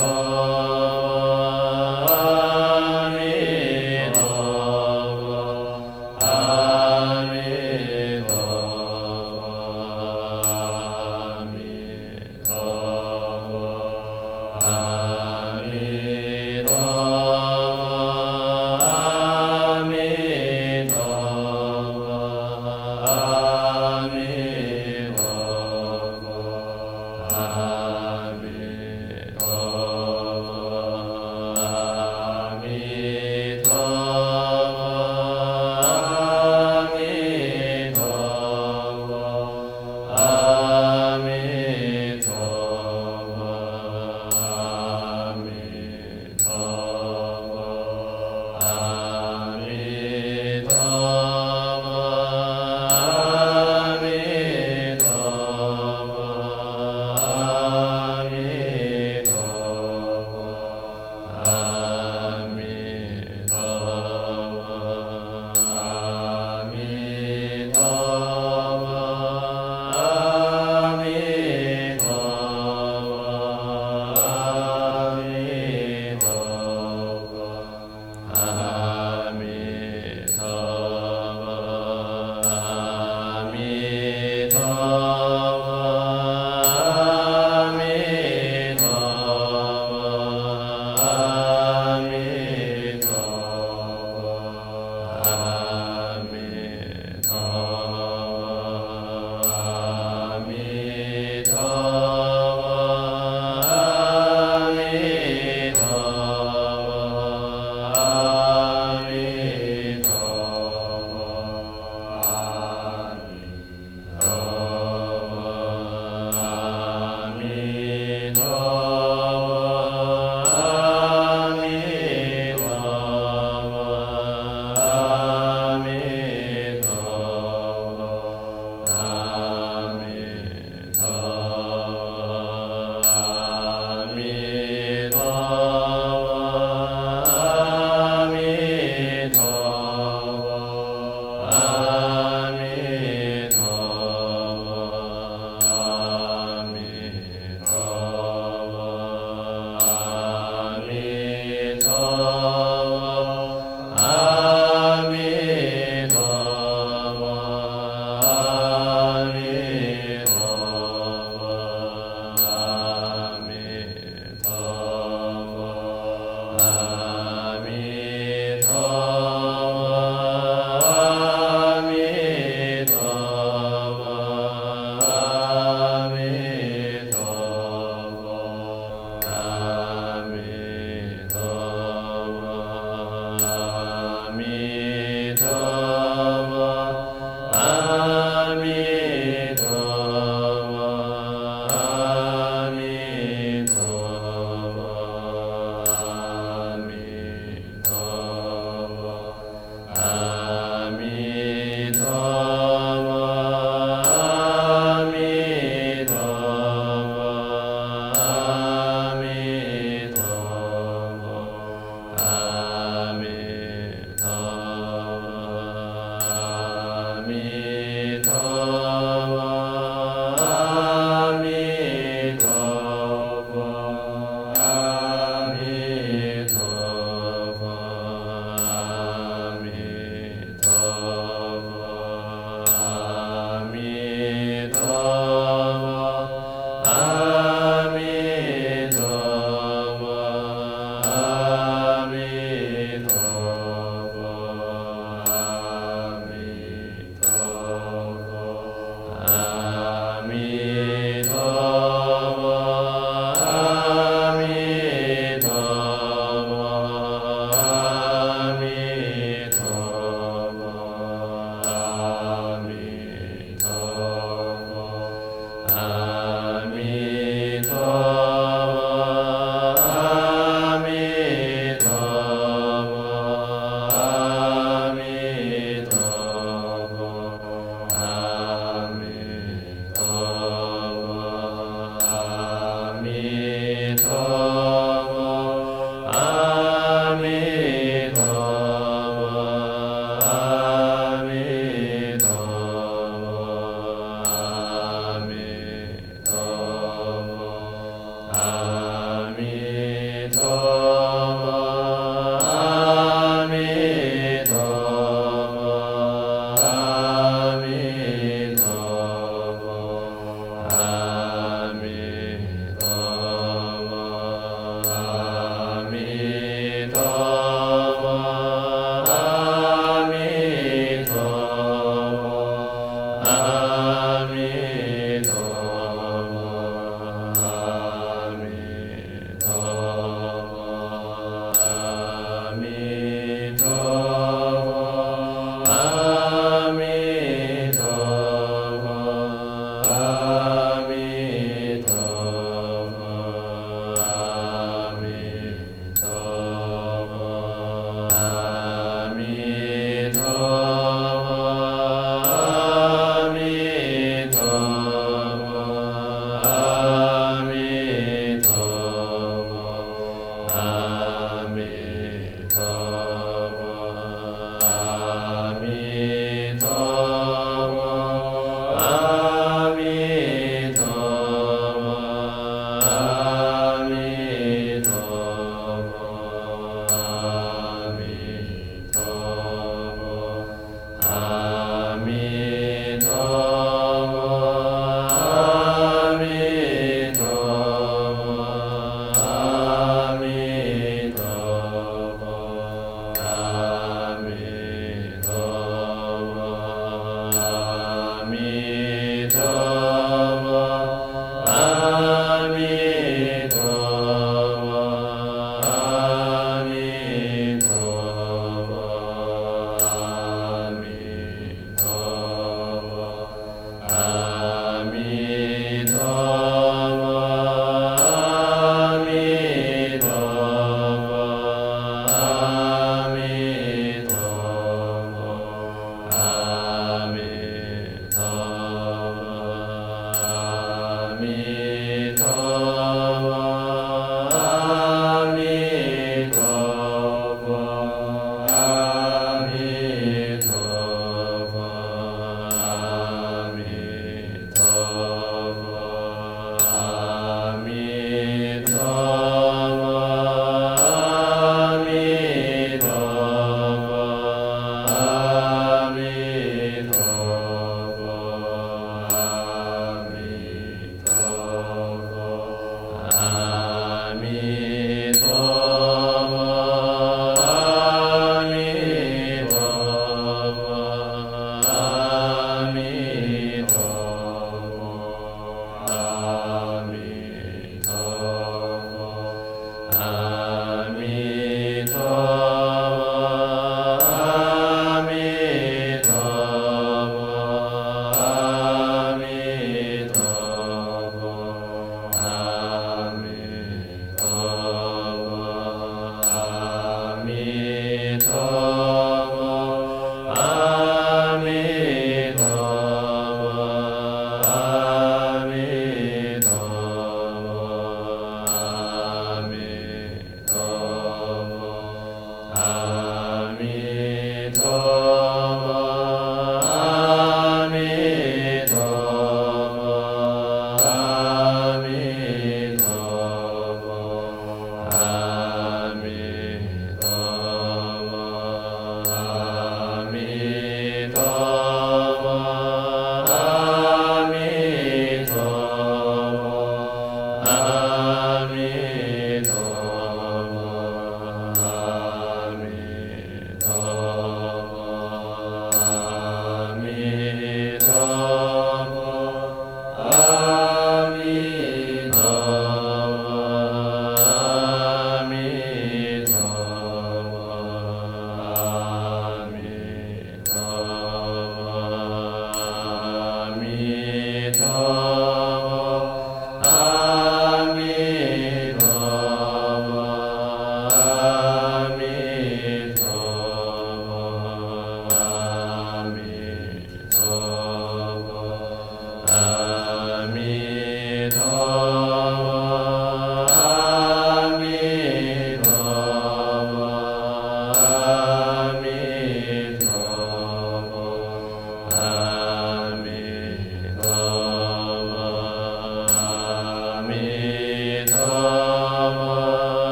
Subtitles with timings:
[0.00, 0.39] Santa.